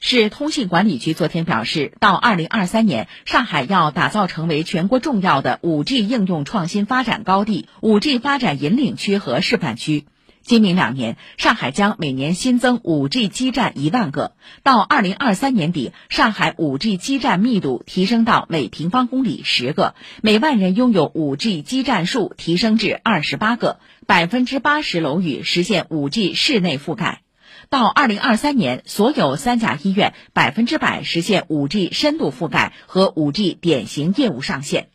[0.00, 10.06] 市通信管理局昨天表示，到二零二三年，上海要打造成为全国重要的五 G 应用创新发展高地、五 G 发展引领区和示范区。
[10.42, 14.32] 今明两年，上海将每年新增五 G 基站一万个。
[14.62, 27.20] 到二零二三年底，上海五 G 基站密度提升到每平方公里十个，每万人拥有五 G 基站数提升至二十八个，百分之八十楼宇实现五 G 室内覆盖。
[27.68, 34.88] 到二零二三年，所有三甲医院百分之百实现五 G 深度覆盖和五 G 典型业务上线。